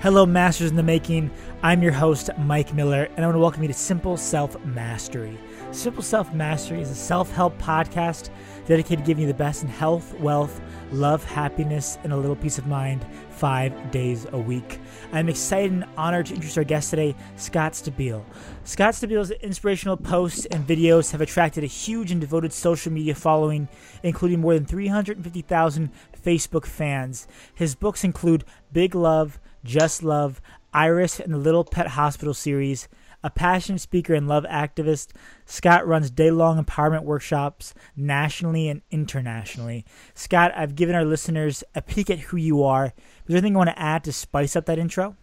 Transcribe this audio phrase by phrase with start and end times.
[0.00, 1.28] Hello, Masters in the Making.
[1.60, 5.36] I'm your host, Mike Miller, and I want to welcome you to Simple Self Mastery.
[5.72, 8.30] Simple Self Mastery is a self help podcast
[8.66, 10.60] dedicated to giving you the best in health, wealth,
[10.92, 14.78] love, happiness, and a little peace of mind five days a week.
[15.12, 18.24] I'm excited and honored to introduce our guest today, Scott Stabile.
[18.62, 23.66] Scott Stabile's inspirational posts and videos have attracted a huge and devoted social media following,
[24.04, 25.90] including more than 350,000
[26.24, 27.26] Facebook fans.
[27.52, 30.40] His books include Big Love, Just Love,
[30.72, 32.88] Iris, and the Little Pet Hospital series.
[33.24, 35.08] A passionate speaker and love activist,
[35.44, 39.84] Scott runs day long empowerment workshops nationally and internationally.
[40.14, 42.86] Scott, I've given our listeners a peek at who you are.
[42.86, 42.92] Is
[43.26, 45.16] there anything you want to add to spice up that intro?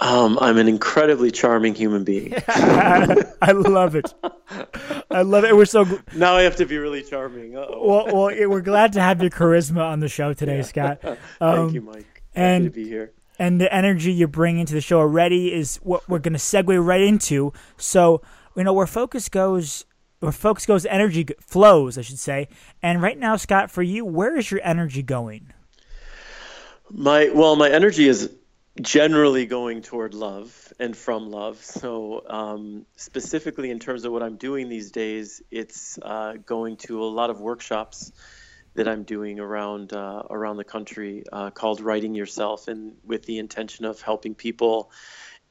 [0.00, 2.34] Um, I'm an incredibly charming human being.
[2.48, 4.12] I love it.
[5.10, 5.54] I love it.
[5.54, 7.56] We're so now I have to be really charming.
[7.56, 7.86] Uh-oh.
[7.86, 8.06] well.
[8.06, 11.00] Well, we're glad to have your charisma on the show today, Scott.
[11.02, 12.13] Thank Um, you, Mike.
[12.34, 13.12] And- Happy to be here.
[13.38, 16.84] and the energy you bring into the show already is what we're going to segue
[16.84, 17.52] right into.
[17.76, 18.22] So,
[18.56, 19.84] you know, where focus goes,
[20.20, 22.48] where focus goes, energy flows, I should say.
[22.82, 25.52] And right now, Scott, for you, where is your energy going?
[26.90, 28.30] My well, my energy is
[28.80, 31.62] generally going toward love and from love.
[31.62, 37.02] So um, specifically in terms of what I'm doing these days, it's uh, going to
[37.02, 38.12] a lot of workshops
[38.74, 43.38] that I'm doing around uh, around the country uh, called Writing Yourself, and with the
[43.38, 44.90] intention of helping people,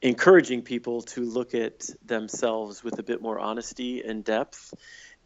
[0.02, 4.74] encouraging people to look at themselves with a bit more honesty and depth,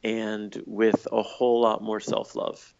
[0.04, 2.74] and with a whole lot more self love.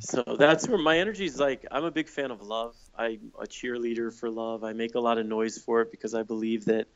[0.00, 1.64] So that's where my energy is like.
[1.70, 2.76] I'm a big fan of love.
[2.96, 4.64] I'm a cheerleader for love.
[4.64, 6.88] I make a lot of noise for it because I believe that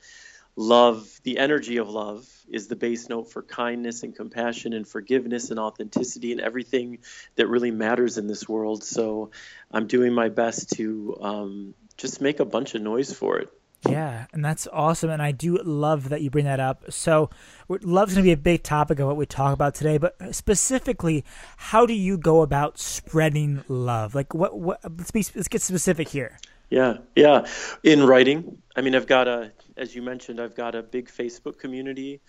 [0.57, 5.51] love, the energy of love, is the base note for kindness and compassion and forgiveness
[5.51, 6.99] and authenticity and everything
[7.37, 8.83] that really matters in this world.
[8.83, 9.31] So
[9.71, 13.51] I'm doing my best to um, just make a bunch of noise for it.
[13.89, 15.11] Yeah, and that's awesome.
[15.11, 16.91] And I do love that you bring that up.
[16.91, 17.31] So,
[17.69, 19.99] love's going to be a big topic of what we talk about today.
[19.99, 21.25] But specifically,
[21.57, 24.15] how do you go about spreading love?
[24.15, 24.59] Like, what?
[24.59, 24.81] What?
[24.83, 25.25] Let's be.
[25.35, 26.39] Let's get specific here.
[26.71, 27.47] Yeah, yeah.
[27.83, 31.59] In writing, I mean, I've got a, as you mentioned, I've got a big Facebook
[31.59, 32.21] community,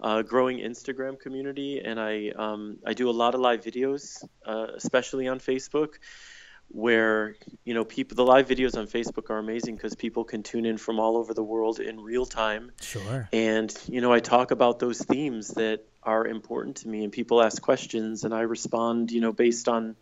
[0.00, 4.66] a growing Instagram community, and I um, I do a lot of live videos, uh,
[4.76, 5.94] especially on Facebook,
[6.68, 10.66] where you know people the live videos on Facebook are amazing because people can tune
[10.66, 12.72] in from all over the world in real time.
[12.82, 13.28] Sure.
[13.32, 17.42] And, you know, I talk about those themes that are important to me, and people
[17.42, 19.96] ask questions, and I respond, you know, based on,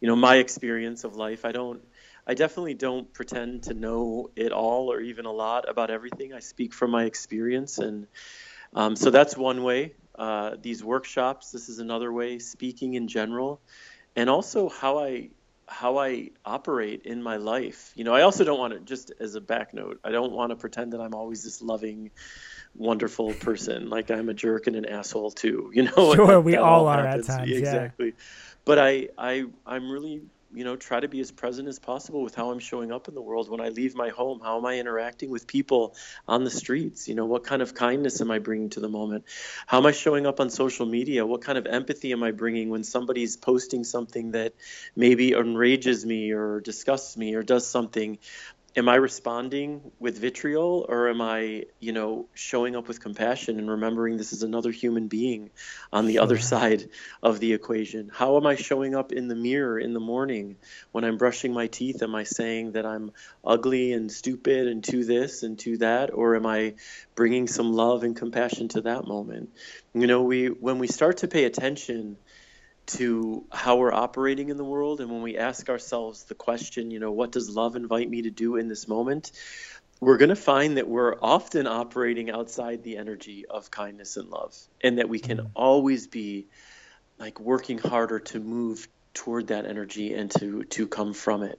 [0.00, 1.44] you know, my experience of life.
[1.44, 1.80] I don't,
[2.28, 6.34] I definitely don't pretend to know it all or even a lot about everything.
[6.34, 7.78] I speak from my experience.
[7.78, 8.06] And
[8.74, 9.94] um, so that's one way.
[10.18, 13.60] Uh, these workshops, this is another way, speaking in general,
[14.14, 15.30] and also how I,
[15.66, 17.92] how I operate in my life.
[17.94, 20.50] You know, I also don't want to just as a back note, I don't want
[20.50, 22.10] to pretend that I'm always this loving,
[22.74, 23.88] wonderful person.
[23.88, 25.70] Like I'm a jerk and an asshole too.
[25.74, 27.26] You know, Sure, That- we that all are at happens.
[27.26, 27.56] times, yeah.
[27.58, 28.14] Exactly.
[28.64, 30.22] But I, I, I'm really,
[30.54, 33.14] you know, try to be as present as possible with how I'm showing up in
[33.14, 34.40] the world when I leave my home.
[34.42, 35.94] How am I interacting with people
[36.26, 37.06] on the streets?
[37.06, 39.24] You know, what kind of kindness am I bringing to the moment?
[39.66, 41.26] How am I showing up on social media?
[41.26, 44.54] What kind of empathy am I bringing when somebody's posting something that
[44.96, 48.18] maybe enrages me or disgusts me or does something?
[48.76, 53.68] Am I responding with vitriol or am I, you know, showing up with compassion and
[53.68, 55.50] remembering this is another human being
[55.90, 56.90] on the other side
[57.22, 58.10] of the equation?
[58.12, 60.56] How am I showing up in the mirror in the morning
[60.92, 62.02] when I'm brushing my teeth?
[62.02, 63.10] Am I saying that I'm
[63.42, 66.12] ugly and stupid and to this and to that?
[66.12, 66.74] Or am I
[67.14, 69.50] bringing some love and compassion to that moment?
[69.94, 72.18] You know, we when we start to pay attention
[72.88, 76.98] to how we're operating in the world and when we ask ourselves the question, you
[76.98, 79.32] know, what does love invite me to do in this moment?
[80.00, 84.56] We're going to find that we're often operating outside the energy of kindness and love
[84.82, 85.50] and that we can mm.
[85.54, 86.46] always be
[87.18, 91.58] like working harder to move toward that energy and to to come from it.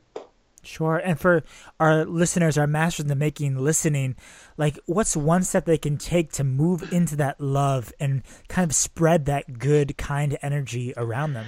[0.64, 0.98] Sure.
[0.98, 1.44] And for
[1.80, 4.16] our listeners, our masters in the making listening,
[4.58, 8.76] like what's one step they can take to move into that love and kind of
[8.76, 11.48] spread that good, kind energy around them?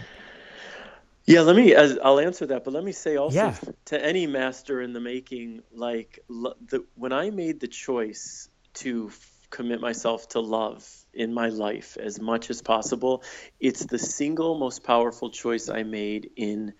[1.26, 1.76] Yeah, let me.
[1.76, 3.56] As, I'll answer that, but let me say also Yeah.
[3.86, 9.48] to any master in the making, like the, when I made the choice to f-
[9.50, 13.24] commit myself to love in my life as much as possible,
[13.60, 16.74] it's the single most powerful choice I made in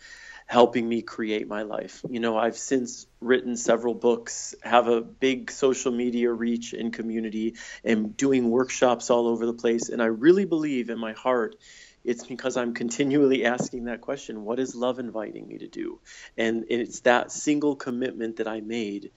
[0.52, 2.04] helping me create my life.
[2.10, 7.56] You know, I've since written several books, have a big social media reach and community,
[7.86, 9.88] and doing workshops all over the place.
[9.88, 11.56] And I really believe in my heart
[12.04, 16.02] it's because I'm continually asking that question what is love inviting me to do?
[16.36, 19.12] And it's that single commitment that I made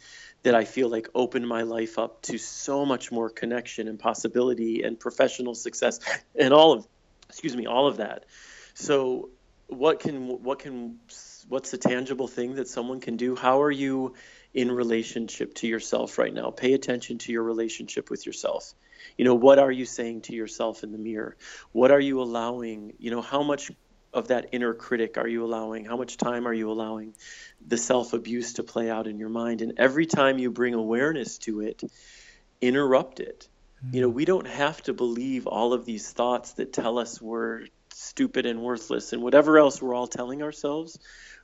[0.44, 4.84] that I feel like opened my life up to so much more connection and possibility
[4.84, 5.98] and professional success
[6.38, 6.86] and all of
[7.28, 8.26] excuse me all of that.
[8.74, 9.30] So
[9.66, 10.98] what can what can
[11.48, 13.36] what's the tangible thing that someone can do?
[13.36, 14.14] How are you
[14.52, 16.50] in relationship to yourself right now?
[16.50, 18.74] Pay attention to your relationship with yourself.
[19.18, 21.36] You know, what are you saying to yourself in the mirror?
[21.72, 22.94] What are you allowing?
[22.98, 23.70] You know, how much
[24.12, 25.84] of that inner critic are you allowing?
[25.84, 27.14] How much time are you allowing
[27.66, 29.60] the self abuse to play out in your mind?
[29.60, 31.82] And every time you bring awareness to it,
[32.60, 33.48] interrupt it.
[33.92, 34.16] You know, mm-hmm.
[34.16, 37.66] we don't have to believe all of these thoughts that tell us we're
[38.04, 40.98] stupid and worthless and whatever else we're all telling ourselves.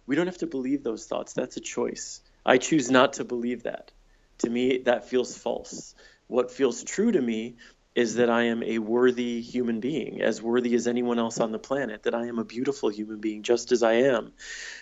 [0.07, 1.33] We don't have to believe those thoughts.
[1.33, 2.21] That's a choice.
[2.45, 3.93] I choose not to believe that.
[4.39, 5.95] To me, that feels false.
[6.27, 7.57] What feels true to me
[7.95, 11.59] is that I am a worthy human being, as worthy as anyone else on the
[11.59, 14.33] planet, that I am a beautiful human being just as I am.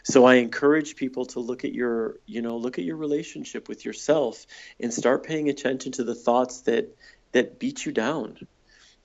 [0.03, 3.85] So I encourage people to look at your, you know, look at your relationship with
[3.85, 4.47] yourself
[4.79, 6.97] and start paying attention to the thoughts that
[7.33, 8.39] that beat you down.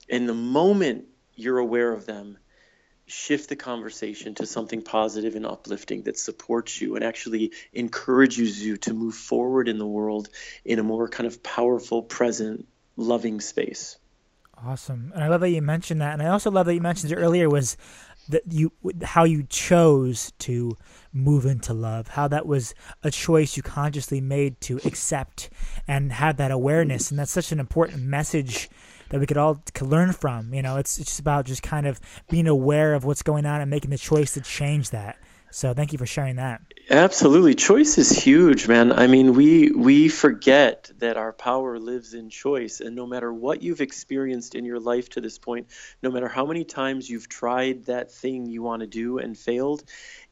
[0.08, 2.38] And the moment you're aware of them,
[3.06, 8.76] shift the conversation to something positive and uplifting that supports you and actually encourages you
[8.78, 10.28] to move forward in the world
[10.64, 12.66] in a more kind of powerful, present,
[12.96, 13.98] loving space.
[14.64, 15.12] Awesome.
[15.14, 16.14] And I love that you mentioned that.
[16.14, 17.76] And I also love that you mentioned it earlier was
[18.28, 18.72] that you
[19.02, 20.76] how you chose to
[21.12, 25.50] move into love how that was a choice you consciously made to accept
[25.86, 28.70] and have that awareness and that's such an important message
[29.10, 30.52] that we could all learn from.
[30.54, 33.60] You know, it's, it's just about just kind of being aware of what's going on
[33.60, 35.18] and making the choice to change that.
[35.54, 36.62] So thank you for sharing that.
[36.90, 37.54] Absolutely.
[37.54, 38.92] Choice is huge, man.
[38.92, 43.62] I mean, we we forget that our power lives in choice and no matter what
[43.62, 45.68] you've experienced in your life to this point,
[46.02, 49.84] no matter how many times you've tried that thing you want to do and failed,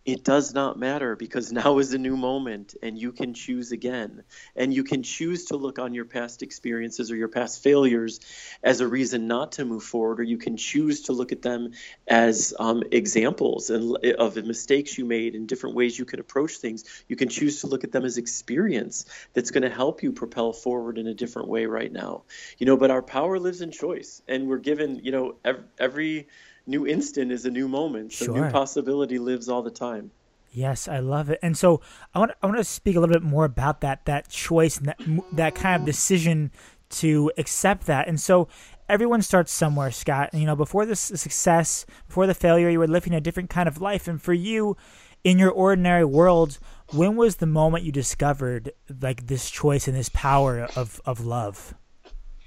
[0.05, 4.23] it does not matter because now is a new moment and you can choose again.
[4.57, 8.21] And you can choose to look on your past experiences or your past failures
[8.63, 11.73] as a reason not to move forward, or you can choose to look at them
[12.07, 16.57] as um, examples and, of the mistakes you made and different ways you could approach
[16.57, 16.85] things.
[17.09, 20.53] You can choose to look at them as experience that's going to help you propel
[20.53, 22.23] forward in a different way right now.
[22.59, 26.29] You know, but our power lives in choice, and we're given, you know, every, every
[26.67, 28.13] new instant is a new moment.
[28.13, 28.45] So sure.
[28.45, 30.11] new possibility lives all the time.
[30.53, 31.39] Yes, I love it.
[31.43, 31.81] And so
[32.15, 34.89] I want I want to speak a little bit more about that that choice and
[34.89, 35.01] that
[35.33, 36.51] that kind of decision
[36.91, 38.07] to accept that.
[38.07, 38.49] And so
[38.89, 40.29] everyone starts somewhere, Scott.
[40.33, 43.67] And, you know, before this success, before the failure, you were living a different kind
[43.67, 44.07] of life.
[44.07, 44.77] And for you,
[45.25, 46.59] in your ordinary world,
[46.93, 51.75] when was the moment you discovered like this choice and this power of of love?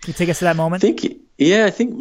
[0.02, 0.82] Can you take us to that moment?
[0.82, 1.92] Thank think yeah, I think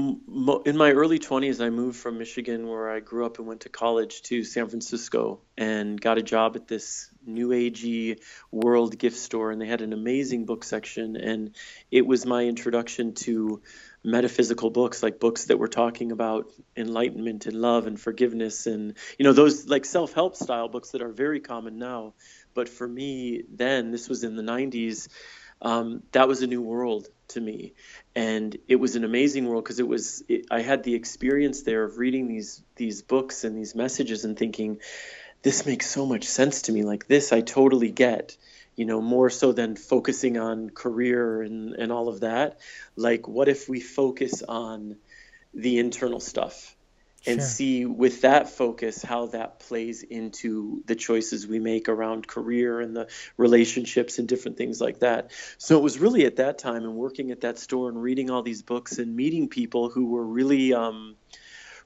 [0.65, 3.69] in my early 20s, I moved from Michigan, where I grew up and went to
[3.69, 8.21] college, to San Francisco and got a job at this new agey
[8.53, 9.51] world gift store.
[9.51, 11.17] And they had an amazing book section.
[11.17, 11.57] And
[11.91, 13.61] it was my introduction to
[14.05, 19.25] metaphysical books, like books that were talking about enlightenment and love and forgiveness and, you
[19.25, 22.15] know, those like self help style books that are very common now.
[22.55, 25.09] But for me, then, this was in the 90s
[25.65, 27.73] um, that was a new world to me.
[28.15, 31.83] And it was an amazing world because it was it, i had the experience there
[31.85, 34.79] of reading these these books and these messages and thinking
[35.43, 36.85] this makes so much sense to me.
[36.85, 38.37] Like this i totally get
[38.77, 42.61] you know more so than focusing on career and and all of that.
[42.95, 44.97] Like what if we focus on
[45.55, 46.74] the internal stuff
[47.27, 47.47] and sure.
[47.47, 52.95] see with that focus how that plays into the choices we make around career and
[52.95, 55.31] the relationships and different things like that.
[55.59, 58.43] So it was really at that time and working at that store and reading all
[58.43, 61.17] these books and meeting people who were really, um,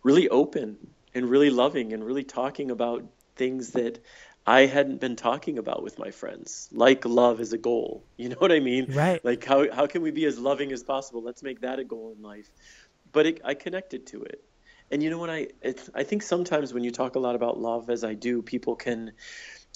[0.02, 0.76] really open
[1.14, 3.04] and really loving and really talking about
[3.36, 4.02] things that
[4.46, 8.04] I hadn't been talking about with my friends, like love as a goal.
[8.16, 8.92] You know what I mean?
[8.92, 9.24] Right.
[9.24, 11.22] Like how how can we be as loving as possible?
[11.22, 12.50] Let's make that a goal in life.
[13.12, 14.42] But it, I connected to it
[14.90, 15.48] and you know what I
[15.94, 19.12] I think sometimes when you talk a lot about love as I do, people can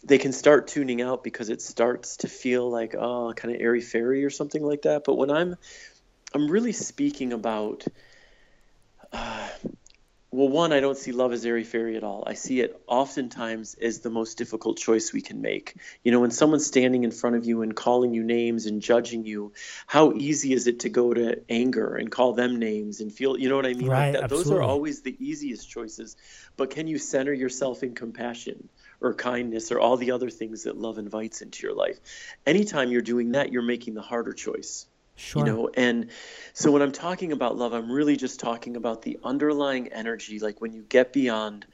[0.05, 3.81] they can start tuning out because it starts to feel like oh kind of airy
[3.81, 5.05] fairy or something like that.
[5.05, 5.57] But when I'm
[6.35, 7.85] I'm really speaking about
[9.13, 9.49] uh,
[10.33, 12.25] well, one, I don't see love as airy fairy at all.
[12.27, 15.77] I see it oftentimes as the most difficult choice we can make.
[16.03, 19.27] You know, when someone's standing in front of you and calling you names and judging
[19.27, 19.53] you,
[19.87, 23.51] how easy is it to go to anger and call them names and feel, you
[23.51, 23.89] know what I mean?
[23.89, 26.17] Right, like that, those are always the easiest choices.
[26.57, 28.71] But can you center yourself in compassion?
[29.03, 31.99] or kindness or all the other things that love invites into your life.
[32.47, 34.87] Anytime you're doing that, you're making the harder choice.
[35.23, 35.47] Sure.
[35.47, 36.11] You know, and
[36.53, 40.61] so when I'm talking about love, I'm really just talking about the underlying energy, like
[40.61, 41.65] when you get beyond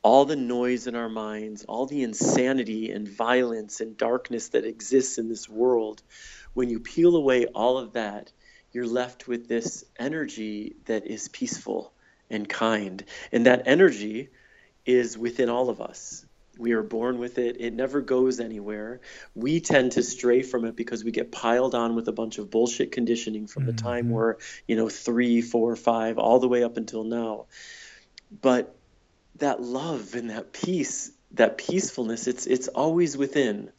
[0.00, 5.18] all the noise in our minds, all the insanity and violence and darkness that exists
[5.18, 6.02] in this world,
[6.54, 8.32] when you peel away all of that,
[8.72, 11.92] you're left with this energy that is peaceful
[12.30, 13.04] and kind.
[13.32, 14.30] And that energy
[14.86, 16.24] is within all of us.
[16.58, 17.60] We are born with it.
[17.60, 19.00] It never goes anywhere.
[19.34, 22.50] We tend to stray from it because we get piled on with a bunch of
[22.50, 23.76] bullshit conditioning from mm-hmm.
[23.76, 27.46] the time we're, you know, three, four, five, all the way up until now.
[28.42, 28.74] But
[29.36, 33.70] that love and that peace, that peacefulness, it's it's always within.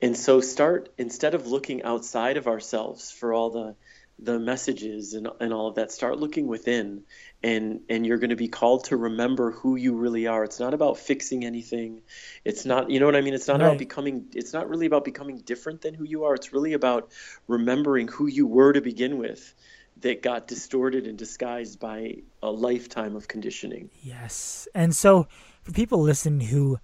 [0.00, 3.74] And so start instead of looking outside of ourselves for all the
[4.18, 7.02] the messages and, and all of that start looking within
[7.42, 10.44] and and you're going to be called to remember who you really are.
[10.44, 12.02] It's not about fixing anything.
[12.44, 13.34] It's not you know what i mean?
[13.34, 13.66] It's not right.
[13.66, 16.34] about becoming it's not really about becoming different than who you are.
[16.34, 17.10] It's really about
[17.48, 19.54] remembering who you were to begin with
[20.00, 23.90] that got distorted and disguised by a lifetime of conditioning.
[24.02, 24.68] Yes.
[24.74, 25.26] And so
[25.62, 26.78] for people listening who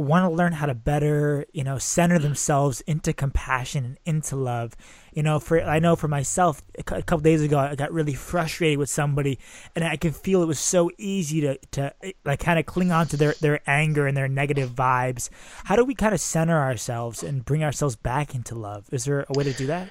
[0.00, 4.76] want to learn how to better, you know, center themselves into compassion and into love.
[5.12, 8.78] You know, for I know for myself, a couple days ago, I got really frustrated
[8.78, 9.38] with somebody,
[9.74, 13.06] and I could feel it was so easy to to like kind of cling on
[13.08, 15.28] to their their anger and their negative vibes.
[15.64, 18.86] How do we kind of center ourselves and bring ourselves back into love?
[18.92, 19.90] Is there a way to do that?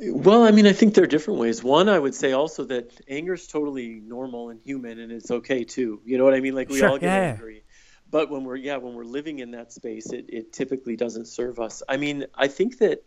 [0.00, 1.64] Well, I mean, I think there are different ways.
[1.64, 5.64] One, I would say also that anger is totally normal and human, and it's okay
[5.64, 6.00] too.
[6.04, 6.54] You know what I mean?
[6.54, 7.30] Like we sure, all get yeah.
[7.32, 7.64] angry
[8.10, 11.58] but when we're yeah when we're living in that space it, it typically doesn't serve
[11.58, 11.82] us.
[11.88, 13.04] I mean i think that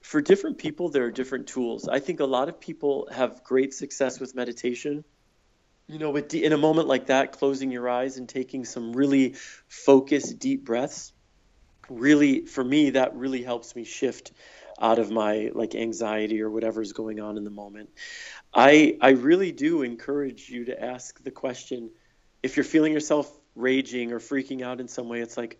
[0.00, 1.88] for different people there are different tools.
[1.88, 5.04] I think a lot of people have great success with meditation
[5.86, 9.34] you know but in a moment like that closing your eyes and taking some really
[9.68, 11.12] focused deep breaths.
[11.88, 14.32] Really for me that really helps me shift
[14.80, 17.90] out of my like anxiety or whatever's going on in the moment.
[18.54, 21.90] I i really do encourage you to ask the question
[22.42, 25.58] if you're feeling yourself raging or freaking out in some way, it's like,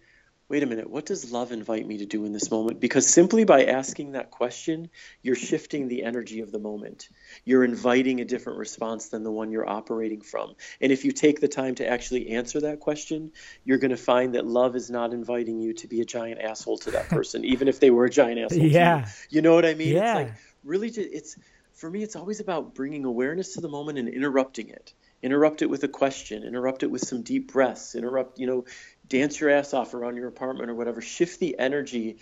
[0.49, 2.81] wait a minute, what does love invite me to do in this moment?
[2.81, 4.89] Because simply by asking that question,
[5.23, 7.09] you're shifting the energy of the moment.
[7.45, 10.55] You're inviting a different response than the one you're operating from.
[10.81, 13.33] And if you take the time to actually answer that question,
[13.65, 16.79] you're going to find that love is not inviting you to be a giant asshole
[16.79, 18.67] to that person, even if they were a giant asshole.
[18.67, 19.01] Yeah.
[19.01, 19.07] You.
[19.31, 19.43] you.
[19.43, 19.95] know what I mean?
[19.95, 20.19] Yeah.
[20.19, 21.37] It's like really, just, it's
[21.75, 25.71] for me, it's always about bringing awareness to the moment and interrupting it interrupt it
[25.71, 28.65] with a question interrupt it with some deep breaths interrupt you know
[29.09, 31.01] dance your ass off around your apartment or whatever.
[31.01, 32.19] Shift the energy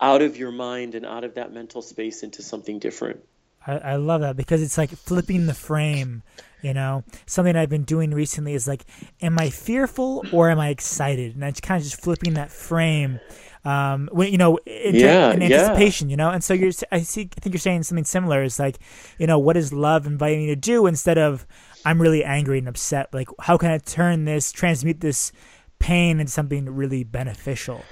[0.00, 3.24] out of your mind and out of that mental space into something different.
[3.66, 6.22] I, I love that because it's like flipping the frame
[6.64, 8.84] you know something i've been doing recently is like
[9.22, 13.20] am i fearful or am i excited and it's kind of just flipping that frame
[13.64, 16.12] um, when you know, in, yeah, in anticipation, yeah.
[16.12, 18.42] you know, and so you're, I see, I think you're saying something similar.
[18.42, 18.78] It's like,
[19.18, 21.46] you know, what is love inviting me to do instead of,
[21.86, 23.12] I'm really angry and upset.
[23.14, 25.32] Like, how can I turn this, transmute this
[25.78, 27.82] pain into something really beneficial?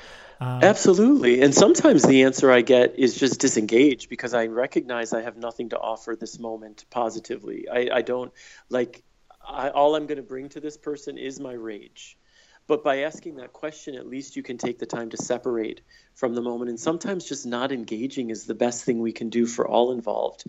[0.43, 1.41] Um, Absolutely.
[1.41, 5.69] And sometimes the answer I get is just disengage because I recognize I have nothing
[5.69, 7.69] to offer this moment positively.
[7.69, 8.33] I, I don't
[8.69, 9.05] like,
[9.47, 12.19] I, all I'm going to bring to this person is my rage.
[12.67, 15.81] But by asking that question, at least you can take the time to separate
[16.15, 16.71] from the moment.
[16.71, 20.43] And sometimes just not engaging is the best thing we can do for all involved.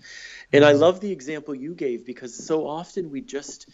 [0.51, 0.81] And I mm-hmm.
[0.81, 3.69] love the example you gave because so often we just,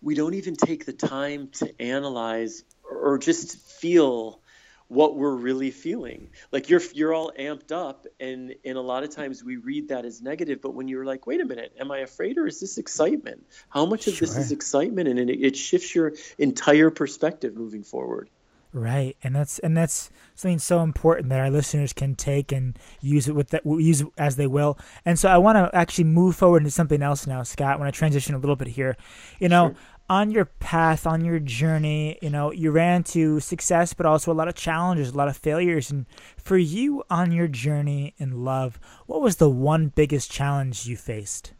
[0.00, 4.40] we don't even take the time to analyze or just feel
[4.88, 6.30] what we're really feeling.
[6.52, 10.04] Like you're you're all amped up and and a lot of times we read that
[10.04, 12.78] as negative, but when you're like, wait a minute, am I afraid or is this
[12.78, 13.46] excitement?
[13.68, 14.26] How much of sure.
[14.26, 18.30] this is excitement and it, it shifts your entire perspective moving forward.
[18.74, 23.28] Right, and that's and that's something so important that our listeners can take and use
[23.28, 24.80] it with that use it as they will.
[25.04, 27.78] And so I want to actually move forward into something else now, Scott.
[27.78, 28.96] When I transition a little bit here,
[29.38, 29.76] you know, sure
[30.08, 34.34] on your path, on your journey, you know, you ran to success, but also a
[34.34, 35.90] lot of challenges, a lot of failures.
[35.90, 36.06] And
[36.36, 41.54] for you on your journey in love, what was the one biggest challenge you faced?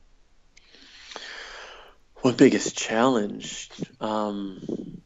[2.17, 3.71] One biggest challenge?
[4.01, 5.01] Um,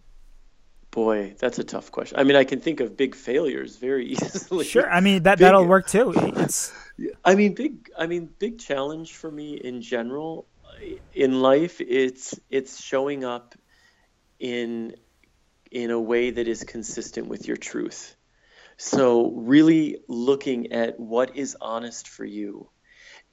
[0.91, 2.19] boy, that's a tough question.
[2.19, 4.65] I mean, I can think of big failures very easily.
[4.65, 4.91] Sure.
[4.91, 6.13] I mean, that, big, that'll work too.
[6.17, 6.73] It's,
[7.25, 10.47] I mean, big, I mean, big challenge for me in general
[11.13, 13.55] in life it's it's showing up
[14.39, 14.95] in
[15.71, 18.17] in a way that is consistent with your truth.
[18.77, 22.71] So really looking at what is honest for you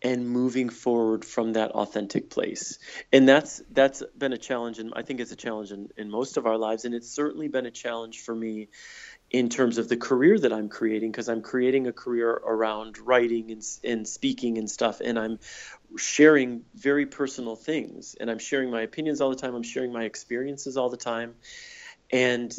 [0.01, 2.79] and moving forward from that authentic place.
[3.13, 6.37] And that's that's been a challenge and i think it's a challenge in, in most
[6.37, 8.69] of our lives and it's certainly been a challenge for me
[9.31, 13.51] in terms of the career that I'm creating because I'm creating a career around writing
[13.51, 15.39] and, and speaking and stuff and I'm
[15.97, 20.03] sharing very personal things and I'm sharing my opinions all the time I'm sharing my
[20.03, 21.33] experiences all the time.
[22.11, 22.55] And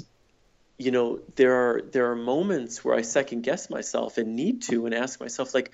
[0.78, 4.84] you know there are there are moments where I second guess myself and need to
[4.84, 5.72] and ask myself like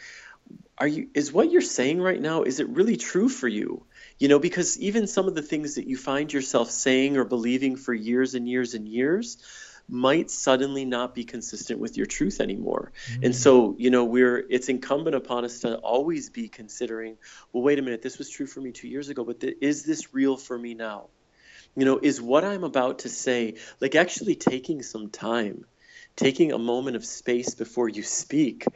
[0.79, 3.85] are you is what you're saying right now is it really true for you?
[4.19, 7.77] You know because even some of the things that you find yourself saying or believing
[7.77, 9.39] for years and years and years
[9.89, 12.93] might suddenly not be consistent with your truth anymore.
[13.11, 13.25] Mm-hmm.
[13.25, 17.17] And so, you know, we're it's incumbent upon us to always be considering,
[17.53, 19.85] well, wait a minute, this was true for me 2 years ago, but th- is
[19.85, 21.09] this real for me now?
[21.75, 25.65] You know, is what I'm about to say like actually taking some time
[26.17, 28.67] taking a moment of space before you speak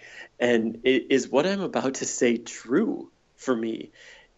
[0.41, 3.91] and is what i'm about to say true for me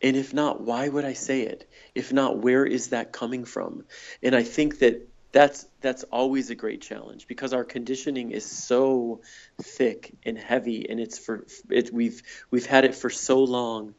[0.03, 3.85] and if not why would i say it if not where is that coming from
[4.23, 9.21] and i think that that's that's always a great challenge because our conditioning is so
[9.61, 13.95] thick and heavy and it's for it we've we've had it for so long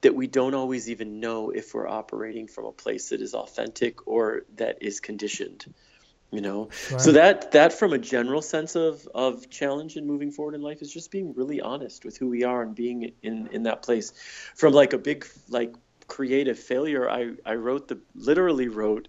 [0.00, 4.06] that we don't always even know if we're operating from a place that is authentic
[4.08, 5.72] or that is conditioned
[6.32, 7.00] you know right.
[7.00, 10.82] so that that from a general sense of of challenge and moving forward in life
[10.82, 14.12] is just being really honest with who we are and being in in that place
[14.56, 15.74] from like a big like
[16.08, 19.06] creative failure i i wrote the literally wrote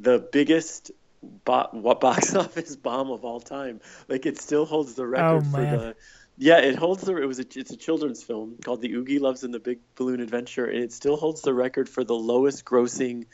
[0.00, 3.80] the biggest bo- what box office bomb of all time.
[4.08, 5.96] Like it still holds the record oh, for the.
[6.36, 7.16] Yeah, it holds the.
[7.16, 7.44] It was a.
[7.54, 11.16] It's a children's film called The Oogieloves and the Big Balloon Adventure, and it still
[11.16, 13.26] holds the record for the lowest grossing,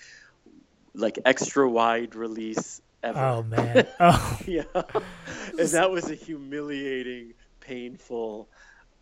[0.95, 3.19] like extra wide release ever.
[3.19, 3.87] Oh man.
[4.01, 4.39] Oh.
[4.47, 8.49] yeah, and that was a humiliating, painful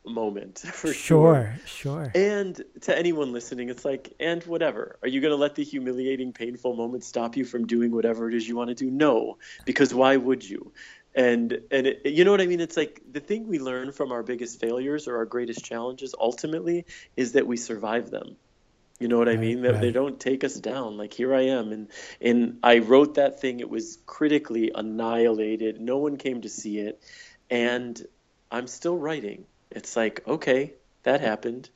[0.05, 1.59] moment for sure.
[1.65, 2.13] Sure, sure.
[2.15, 4.99] And to anyone listening, it's like, and whatever.
[5.03, 8.35] Are you going to let the humiliating, painful moment stop you from doing whatever it
[8.35, 8.91] is you want to do?
[8.91, 10.73] No, because why would you?
[11.15, 12.61] And and it, you know what I mean?
[12.61, 16.87] It's like the thing we learn from our biggest failures or our greatest challenges ultimately
[17.17, 18.37] is that we survive them.
[18.99, 19.63] You know what I mean?
[19.63, 19.81] That right.
[19.81, 20.97] they don't take us down.
[20.97, 21.89] Like here I am, and
[22.21, 23.61] and I wrote that thing.
[23.61, 25.81] It was critically annihilated.
[25.81, 27.03] No one came to see it,
[27.51, 28.01] and
[28.51, 29.45] I'm still writing
[29.77, 31.69] it's like okay that happened.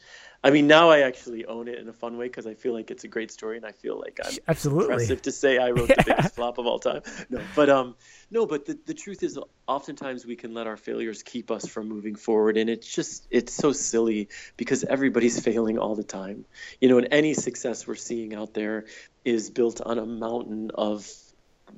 [0.45, 2.93] I mean now i actually own it in a fun way because i feel like
[2.93, 4.85] it's a great story and i feel like i'm absolutely.
[4.85, 7.03] impressive to say i wrote the biggest flop of all time.
[7.29, 7.97] No but um
[8.31, 11.89] no but the, the truth is oftentimes we can let our failures keep us from
[11.89, 16.45] moving forward and it's just it's so silly because everybody's failing all the time.
[16.81, 18.85] You know and any success we're seeing out there
[19.25, 21.11] is built on a mountain of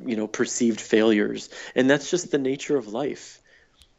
[0.05, 3.41] you know perceived failures and that's just the nature of life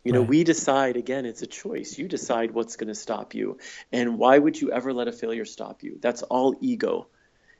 [0.03, 0.29] you know, right.
[0.29, 1.97] we decide again, it's a choice.
[1.97, 3.57] You decide what's going to stop you.
[3.91, 5.97] And why would you ever let a failure stop you?
[6.01, 7.07] That's all ego.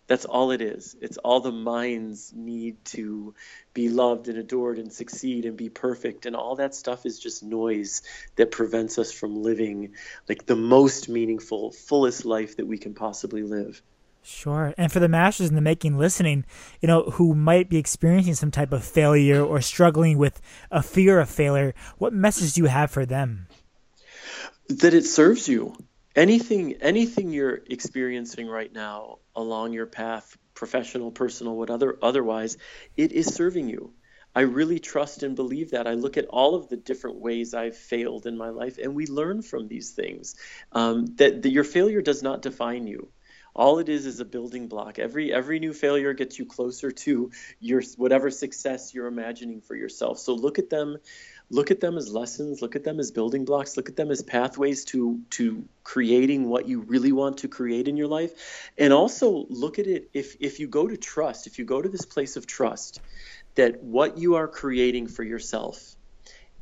[0.08, 0.95] That's all it is.
[1.02, 3.36] It's all the mind's need to
[3.75, 6.25] be loved and adored and succeed and be perfect.
[6.25, 8.02] And all that stuff is just noise
[8.36, 9.93] that prevents us from living
[10.28, 13.84] like the most meaningful, fullest life that we can possibly live.
[14.21, 14.73] Sure.
[14.77, 16.45] And for the masters in the making listening,
[16.82, 21.19] you know, who might be experiencing some type of failure or struggling with a fear
[21.19, 23.47] of failure, what message do you have for them?
[24.67, 25.75] That it serves you.
[26.15, 32.58] Anything anything you're experiencing right now along your path, professional, personal, what other otherwise,
[32.97, 33.93] it is serving you.
[34.36, 35.88] I really trust and believe that.
[35.88, 39.08] I look at all of the different ways I've failed in my life, and we
[39.08, 40.36] learn from these things.
[40.71, 43.10] Um, that the, your failure does not define you
[43.60, 45.00] all it is is a building block.
[45.00, 50.17] Every every new failure gets you closer to your whatever success you're imagining for yourself.
[50.17, 50.98] So look at them
[51.52, 54.22] look at them as lessons look at them as building blocks look at them as
[54.22, 58.72] pathways to to creating what you really want to create in your life.
[58.78, 61.89] And also look at it if if you go to trust if you go to
[61.89, 63.02] this place of trust
[63.56, 65.98] that what you are creating for yourself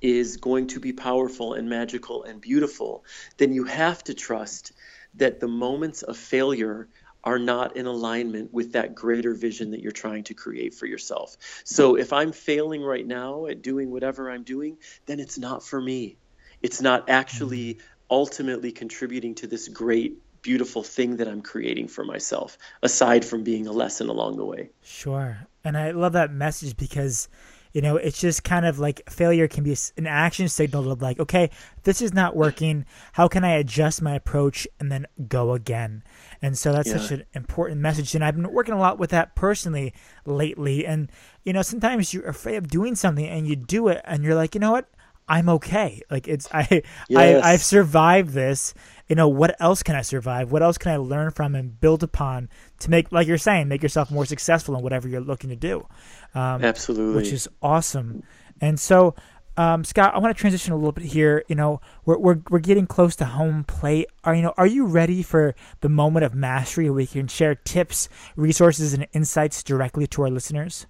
[0.02, 3.06] is going to be powerful and magical and beautiful
[3.38, 4.72] then you have to trust
[5.18, 6.88] that the moments of failure
[7.24, 11.36] are not in alignment with that greater vision that you're trying to create for yourself.
[11.66, 14.78] So if I'm failing right now at doing whatever I'm doing,
[15.08, 16.18] then it's not for me.
[16.62, 22.58] It's not actually ultimately contributing to this great beautiful thing that I'm creating for myself
[22.82, 24.70] aside from being a lesson along the way.
[24.82, 25.48] Sure.
[25.64, 27.28] And I love that message because
[27.74, 31.20] you know, it's just kind of like failure can be an action signal of like,
[31.20, 31.50] okay,
[31.84, 32.86] this is not working.
[33.14, 36.04] How can I adjust my approach and then go again?
[36.42, 36.98] And so that's yeah.
[36.98, 38.16] such an important message.
[38.16, 39.94] And I've been working a lot with that personally
[40.26, 40.86] lately.
[40.86, 41.12] And,
[41.44, 44.56] you know, sometimes you're afraid of doing something and you do it and you're like,
[44.56, 44.90] you know what?
[45.28, 46.02] I'm okay.
[46.10, 47.44] Like it's I, yes.
[47.44, 48.74] I I've survived this.
[49.08, 50.52] You know, what else can I survive?
[50.52, 53.84] What else can I learn from and build upon to make like you're saying, make
[53.84, 55.88] yourself more successful in whatever you're looking to do.
[56.36, 57.16] Um, Absolutely.
[57.16, 58.24] Which is awesome.
[58.60, 59.16] And so
[59.58, 61.44] um, Scott, I want to transition a little bit here.
[61.48, 64.08] You know, we're, we're, we're getting close to home plate.
[64.24, 67.56] Are you know, are you ready for the moment of mastery where we can share
[67.56, 70.86] tips, resources, and insights directly to our listeners?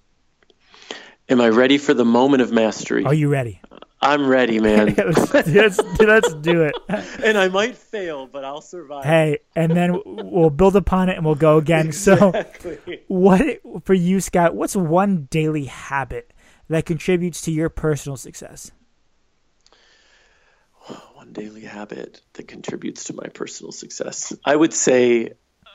[1.30, 3.04] Am I ready for the moment of mastery?
[3.04, 3.60] Are you ready?
[4.00, 4.94] I'm ready, man.
[5.32, 6.74] let's, let's, let's do it.
[7.24, 9.04] and I might fail, but I'll survive.
[9.04, 11.88] Hey, and then we'll build upon it and we'll go again.
[11.98, 12.78] Exactly.
[12.86, 14.54] So, what for you, Scott?
[14.54, 16.32] What's one daily habit
[16.68, 18.70] that contributes to your personal success?
[21.14, 24.32] One daily habit that contributes to my personal success.
[24.44, 25.32] I would say,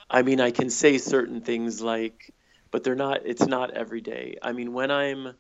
[0.09, 2.33] I mean, I can say certain things like,
[2.71, 3.21] but they're not.
[3.25, 4.37] It's not every day.
[4.41, 5.33] I mean, when I'm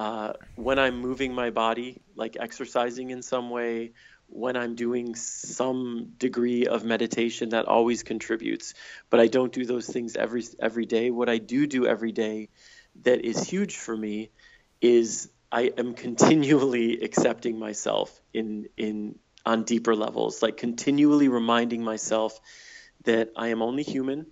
[0.00, 3.92] uh, when I'm moving my body, like exercising in some way,
[4.28, 8.72] when I'm doing some degree of meditation, that always contributes.
[9.10, 11.10] But I don't do those things every every day.
[11.10, 12.48] What I do do every day,
[13.02, 14.30] that is huge for me,
[14.80, 22.40] is I am continually accepting myself in in on deeper levels, like continually reminding myself
[23.04, 24.28] that I am only human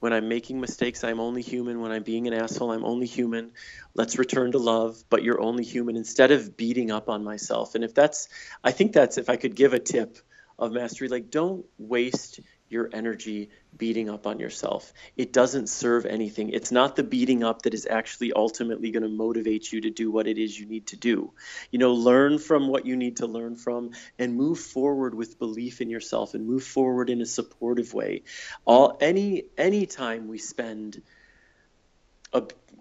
[0.00, 1.80] when I'm making mistakes, I'm only human.
[1.80, 3.52] When I'm being an asshole, I'm only human.
[3.94, 7.74] Let's return to love, but you're only human instead of beating up on myself.
[7.74, 8.28] And if that's,
[8.62, 10.18] I think that's, if I could give a tip
[10.58, 14.92] of mastery, like don't waste your energy beating up on yourself.
[15.16, 16.50] It doesn't serve anything.
[16.50, 20.10] It's not the beating up that is actually ultimately going to motivate you to do
[20.10, 21.32] what it is you need to do.
[21.70, 25.80] You know, learn from what you need to learn from and move forward with belief
[25.80, 28.22] in yourself and move forward in a supportive way.
[28.64, 31.02] All any any time we spend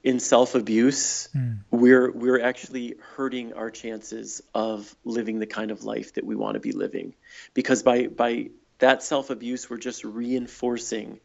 [0.04, 1.60] in self-abuse, mm.
[1.72, 6.54] we're we're actually hurting our chances of living the kind of life that we want
[6.54, 7.14] to be living
[7.54, 11.20] because by by that self abuse, we're just reinforcing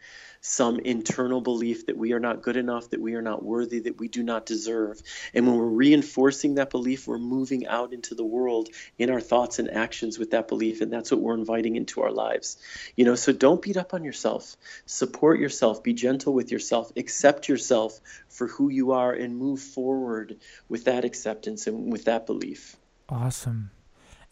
[0.44, 4.00] some internal belief that we are not good enough, that we are not worthy, that
[4.00, 5.00] we do not deserve.
[5.32, 9.60] And when we're reinforcing that belief, we're moving out into the world in our thoughts
[9.60, 10.80] and actions with that belief.
[10.80, 12.58] And that's what we're inviting into our lives.
[12.96, 14.56] You know, so don't beat up on yourself.
[14.84, 15.84] Support yourself.
[15.84, 16.90] Be gentle with yourself.
[16.96, 20.38] Accept yourself for who you are and move forward
[20.68, 22.76] with that acceptance and with that belief.
[23.08, 23.70] Awesome.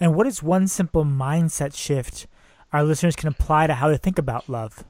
[0.00, 2.26] And what is one simple mindset shift?
[2.72, 4.84] Our listeners can apply to how to think about love?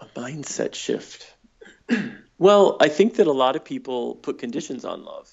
[0.00, 1.34] A mindset shift.
[2.38, 5.30] well, I think that a lot of people put conditions on love.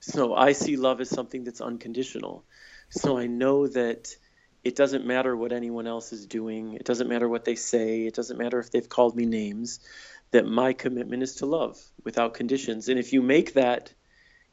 [0.00, 2.44] So I see love as something that's unconditional.
[2.90, 4.14] So I know that
[4.64, 8.14] it doesn't matter what anyone else is doing, it doesn't matter what they say, it
[8.14, 9.80] doesn't matter if they've called me names,
[10.30, 12.88] that my commitment is to love without conditions.
[12.88, 13.92] And if you make that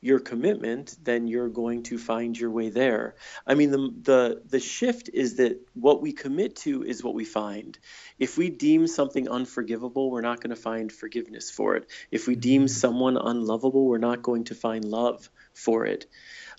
[0.05, 3.15] your commitment, then you're going to find your way there.
[3.47, 7.25] I mean, the, the, the shift is that what we commit to is what we
[7.25, 7.79] find.
[8.19, 11.89] If we deem something unforgivable, we're not going to find forgiveness for it.
[12.11, 12.67] If we deem mm-hmm.
[12.67, 16.05] someone unlovable, we're not going to find love for it.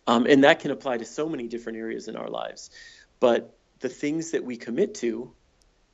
[0.09, 2.70] Um, and that can apply to so many different areas in our lives.
[3.20, 5.32] But the things that we commit to,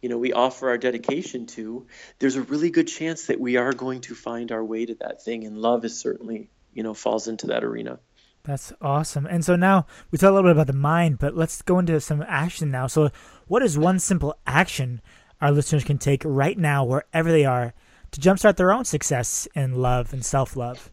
[0.00, 1.86] you know, we offer our dedication to,
[2.18, 5.22] there's a really good chance that we are going to find our way to that
[5.22, 5.44] thing.
[5.44, 7.98] And love is certainly you know falls into that arena.
[8.44, 9.26] That's awesome.
[9.26, 12.00] And so now we talked a little bit about the mind, but let's go into
[12.00, 12.88] some action now.
[12.88, 13.10] So,
[13.46, 15.00] what is one simple action
[15.40, 17.74] our listeners can take right now, wherever they are,
[18.10, 20.90] to jumpstart their own success in love and self love?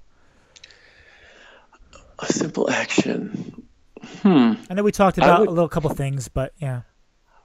[2.20, 3.64] A simple action.
[4.22, 4.54] Hmm.
[4.70, 6.82] I know we talked about would, a little couple things, but yeah.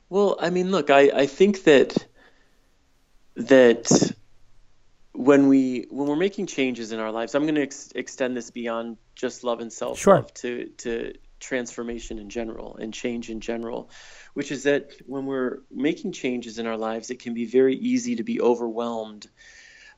[0.09, 2.07] Well, I mean, look, I, I think that
[3.37, 4.12] that
[5.14, 8.50] when we when we're making changes in our lives, I'm going to ex- extend this
[8.50, 10.27] beyond just love and self love sure.
[10.35, 13.90] to to transformation in general and change in general,
[14.35, 18.16] which is that when we're making changes in our lives, it can be very easy
[18.16, 19.29] to be overwhelmed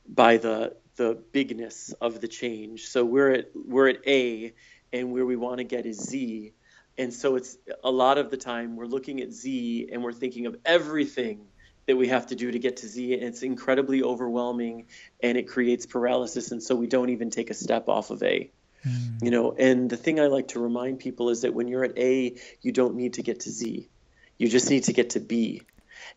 [0.07, 2.85] by the the bigness of the change.
[2.85, 4.53] So we're at we're at A,
[4.93, 6.53] and where we want to get is Z,
[6.95, 10.45] and so it's a lot of the time we're looking at Z and we're thinking
[10.45, 11.47] of everything
[11.87, 13.13] that we have to do to get to Z.
[13.13, 14.87] And it's incredibly overwhelming
[15.21, 16.51] and it creates paralysis.
[16.51, 18.51] And so we don't even take a step off of A.
[18.85, 19.23] Mm.
[19.23, 21.97] You know, and the thing I like to remind people is that when you're at
[21.97, 23.89] A, you don't need to get to Z.
[24.37, 25.63] You just need to get to B.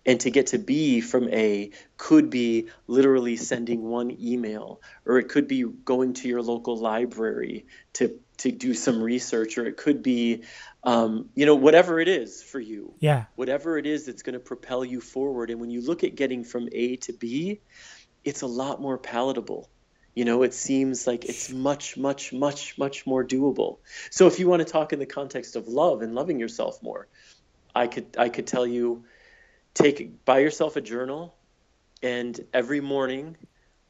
[0.05, 5.29] And to get to B from A could be literally sending one email, or it
[5.29, 10.03] could be going to your local library to, to do some research, or it could
[10.03, 10.43] be
[10.83, 12.95] um, you know, whatever it is for you.
[13.01, 13.25] Yeah.
[13.37, 15.51] Whatever it is that's going to propel you forward.
[15.51, 17.61] And when you look at getting from A to B,
[18.25, 19.69] it's a lot more palatable.
[20.15, 23.79] You know, it seems like it's much, much, much, much more doable.
[24.11, 27.09] So if you want to talk in the context of love and loving yourself more,
[27.75, 29.05] I could I could tell you
[29.75, 31.37] take buy yourself a journal
[32.03, 33.37] and every morning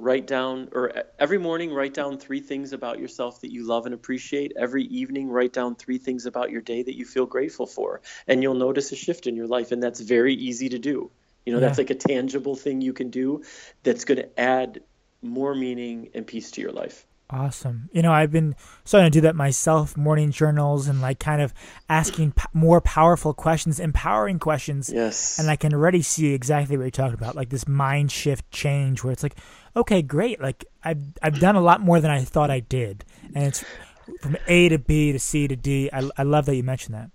[0.01, 3.95] write down or every morning write down three things about yourself that you love and
[3.95, 4.53] appreciate.
[4.57, 8.01] Every evening write down three things about your day that you feel grateful for.
[8.27, 11.11] And you'll notice a shift in your life and that's very easy to do.
[11.45, 11.67] You know yeah.
[11.67, 13.43] that's like a tangible thing you can do
[13.83, 14.81] that's going to add
[15.23, 17.88] more meaning and peace to your life Awesome.
[17.93, 21.55] You know, I've been starting to do that myself, morning journals and like kind of
[21.88, 24.90] asking p- more powerful questions, empowering questions.
[24.93, 25.38] Yes.
[25.38, 29.05] And I can already see exactly what you're talking about, like this mind shift change
[29.05, 29.37] where it's like,
[29.77, 30.40] okay, great.
[30.40, 33.05] Like I've, I've done a lot more than I thought I did.
[33.33, 33.64] And it's
[34.21, 35.88] from A to B to C to D.
[35.93, 37.11] I, I love that you mentioned that.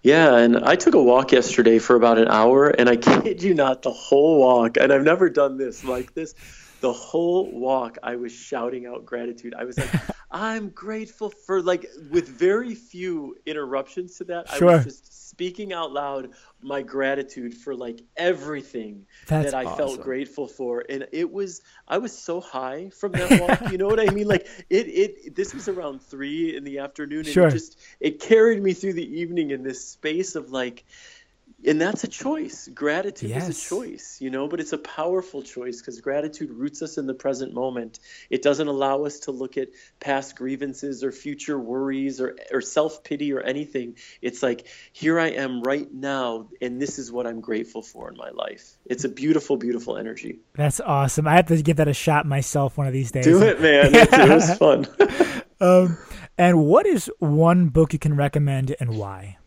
[0.00, 3.54] Yeah, and I took a walk yesterday for about an hour, and I kid you
[3.54, 6.34] not, the whole walk, and I've never done this like this
[6.86, 9.54] the whole walk I was shouting out gratitude.
[9.58, 9.90] I was like,
[10.30, 14.48] I'm grateful for like with very few interruptions to that.
[14.50, 14.70] Sure.
[14.70, 16.30] I was just speaking out loud
[16.62, 19.76] my gratitude for like everything That's that I awesome.
[19.76, 20.84] felt grateful for.
[20.88, 23.72] And it was I was so high from that walk.
[23.72, 24.28] you know what I mean?
[24.28, 27.48] Like it it this was around three in the afternoon and sure.
[27.48, 30.84] it just it carried me through the evening in this space of like
[31.66, 32.68] and that's a choice.
[32.72, 33.48] Gratitude yes.
[33.48, 37.06] is a choice, you know, but it's a powerful choice because gratitude roots us in
[37.06, 37.98] the present moment.
[38.30, 43.02] It doesn't allow us to look at past grievances or future worries or, or self
[43.02, 43.96] pity or anything.
[44.22, 48.16] It's like, here I am right now, and this is what I'm grateful for in
[48.16, 48.76] my life.
[48.84, 50.38] It's a beautiful, beautiful energy.
[50.54, 51.26] That's awesome.
[51.26, 53.24] I have to give that a shot myself one of these days.
[53.24, 53.90] Do it, man.
[53.92, 54.86] it was fun.
[55.60, 55.98] um,
[56.38, 59.38] and what is one book you can recommend and why?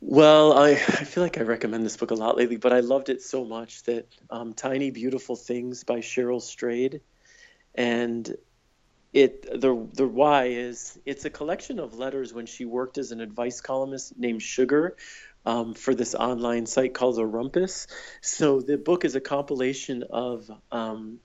[0.00, 3.08] Well, I, I feel like I recommend this book a lot lately, but I loved
[3.08, 7.00] it so much that um, Tiny Beautiful Things by Cheryl Strayed.
[7.74, 8.34] And
[9.12, 13.20] it the the why is it's a collection of letters when she worked as an
[13.20, 14.96] advice columnist named Sugar
[15.46, 17.86] um, for this online site called The Rumpus.
[18.22, 21.20] So the book is a compilation of um,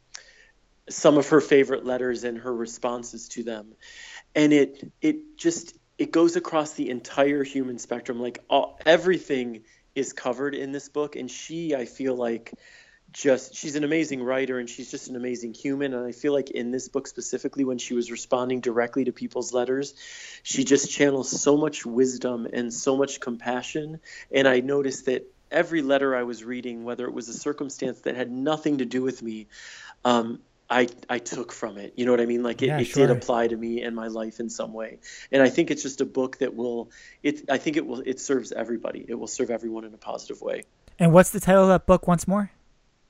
[0.89, 3.73] some of her favorite letters and her responses to them,
[4.35, 8.19] and it it just it goes across the entire human spectrum.
[8.19, 12.51] Like all, everything is covered in this book, and she, I feel like,
[13.11, 16.49] just she's an amazing writer and she's just an amazing human and i feel like
[16.49, 19.93] in this book specifically when she was responding directly to people's letters
[20.43, 23.99] she just channels so much wisdom and so much compassion
[24.31, 28.15] and i noticed that every letter i was reading whether it was a circumstance that
[28.15, 29.47] had nothing to do with me
[30.05, 30.39] um,
[30.71, 31.93] I, I took from it.
[31.97, 32.43] You know what I mean?
[32.43, 33.05] Like it, yeah, it sure.
[33.05, 34.99] did apply to me and my life in some way.
[35.29, 36.89] And I think it's just a book that will
[37.21, 39.05] it I think it will it serves everybody.
[39.07, 40.63] It will serve everyone in a positive way.
[40.97, 42.51] And what's the title of that book once more?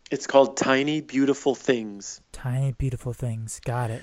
[0.09, 2.19] It's called Tiny Beautiful Things.
[2.31, 3.61] Tiny Beautiful Things.
[3.63, 4.01] Got it.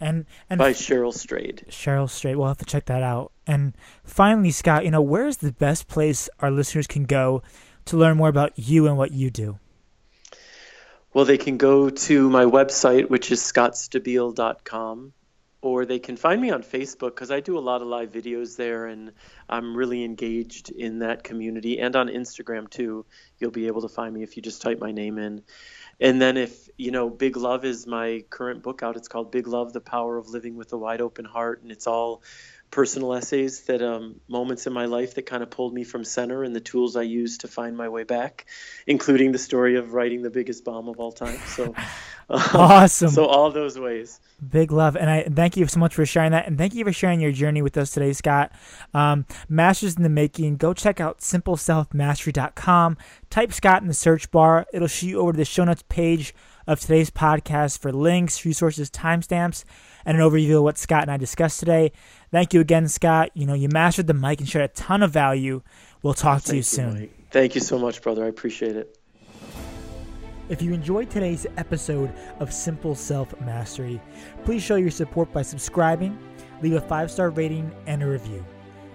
[0.00, 1.66] And and by Cheryl Strayed.
[1.70, 2.36] Cheryl Strayed.
[2.36, 3.30] We'll have to check that out.
[3.46, 3.74] And
[4.04, 7.42] finally, Scott, you know, where's the best place our listeners can go
[7.84, 9.60] to learn more about you and what you do?
[11.16, 15.14] Well, they can go to my website, which is scottstabile.com,
[15.62, 18.58] or they can find me on Facebook because I do a lot of live videos
[18.58, 19.12] there and
[19.48, 23.06] I'm really engaged in that community and on Instagram too.
[23.38, 25.42] You'll be able to find me if you just type my name in.
[25.98, 28.98] And then if, you know, Big Love is my current book out.
[28.98, 31.86] It's called Big Love: The Power of Living with a Wide Open Heart and it's
[31.86, 32.22] all
[32.76, 36.44] personal essays that um, moments in my life that kind of pulled me from center
[36.44, 38.44] and the tools I used to find my way back,
[38.86, 41.38] including the story of writing the biggest bomb of all time.
[41.46, 41.74] So
[42.28, 43.08] um, awesome.
[43.08, 44.20] So all those ways.
[44.46, 46.92] Big love, and I thank you so much for sharing that, and thank you for
[46.92, 48.52] sharing your journey with us today, Scott.
[48.92, 50.58] Um, Masters in the making.
[50.58, 52.98] Go check out simpleselfmastery.com.
[53.30, 54.66] Type Scott in the search bar.
[54.74, 56.34] It'll shoot you over to the show notes page
[56.66, 59.64] of today's podcast for links, resources, timestamps,
[60.04, 61.92] and an overview of what Scott and I discussed today.
[62.36, 63.30] Thank you again, Scott.
[63.32, 65.62] You know, you mastered the mic and shared a ton of value.
[66.02, 67.00] We'll talk to you soon.
[67.00, 68.26] You, Thank you so much, brother.
[68.26, 68.98] I appreciate it.
[70.50, 74.02] If you enjoyed today's episode of Simple Self Mastery,
[74.44, 76.18] please show your support by subscribing,
[76.60, 78.44] leave a five star rating, and a review.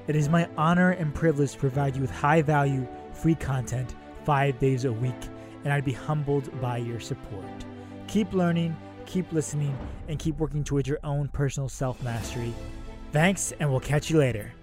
[0.06, 4.60] It is my honor and privilege to provide you with high value, free content five
[4.60, 5.16] days a week,
[5.64, 7.66] and I'd be humbled by your support.
[8.08, 8.78] Keep learning,
[9.08, 9.76] keep listening,
[10.08, 12.54] and keep working towards your own personal self mastery.
[13.12, 14.54] Thanks, and we'll catch you later.